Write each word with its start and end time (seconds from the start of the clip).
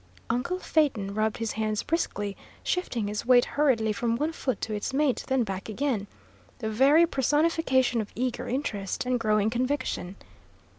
Uncle 0.31 0.57
Phaeton 0.57 1.13
rubbed 1.13 1.37
his 1.37 1.51
hands 1.51 1.83
briskly, 1.83 2.35
shifting 2.63 3.07
his 3.07 3.23
weight 3.23 3.45
hurriedly 3.45 3.93
from 3.93 4.15
one 4.15 4.31
foot 4.31 4.59
to 4.61 4.73
its 4.73 4.95
mate, 4.95 5.23
then 5.27 5.43
back 5.43 5.69
again, 5.69 6.07
the 6.57 6.71
very 6.71 7.05
personification 7.05 8.01
of 8.01 8.11
eager 8.15 8.47
interest 8.47 9.05
and 9.05 9.19
growing 9.19 9.51
conviction. 9.51 10.15